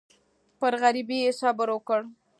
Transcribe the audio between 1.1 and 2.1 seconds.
یې صبر وکړ.